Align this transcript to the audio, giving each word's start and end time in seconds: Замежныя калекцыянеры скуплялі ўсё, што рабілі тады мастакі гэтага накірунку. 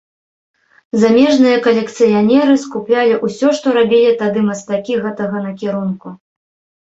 Замежныя 1.01 1.57
калекцыянеры 1.65 2.55
скуплялі 2.63 3.19
ўсё, 3.27 3.47
што 3.59 3.67
рабілі 3.77 4.11
тады 4.21 4.39
мастакі 4.49 4.93
гэтага 5.03 5.37
накірунку. 5.47 6.07